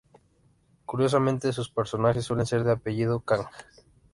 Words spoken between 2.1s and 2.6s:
suelen